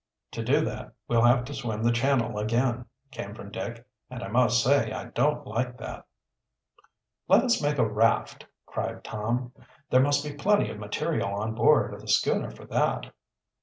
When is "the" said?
1.83-1.91, 12.01-12.07